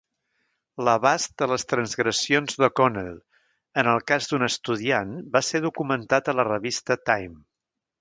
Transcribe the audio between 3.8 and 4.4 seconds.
en el cas